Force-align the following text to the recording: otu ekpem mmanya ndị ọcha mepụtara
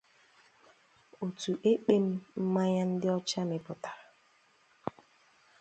otu 1.23 1.51
ekpem 1.71 2.05
mmanya 2.41 2.83
ndị 2.91 3.07
ọcha 3.17 3.41
mepụtara 3.49 4.03